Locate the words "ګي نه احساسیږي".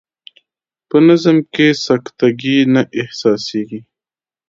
2.39-3.79